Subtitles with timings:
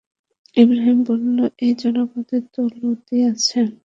[0.57, 3.59] ইবরাহীম বলল, এই জনপদে তো লূতও আছে।